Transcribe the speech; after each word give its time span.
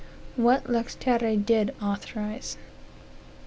What 0.35 0.67
lex 0.67 0.95
terrae 0.95 1.35
did 1.37 1.75
authorize. 1.79 2.57